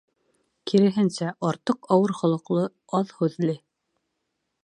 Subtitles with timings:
[0.69, 2.65] Киреһенсә, артыҡ ауыр холоҡло,
[3.01, 3.59] аҙ һүҙле.